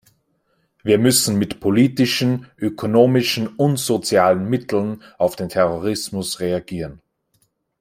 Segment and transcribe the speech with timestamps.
[0.81, 7.03] Wir müssen mit politischen, ökonomischen und sozialen Mitteln auf den Terrorismus reagieren.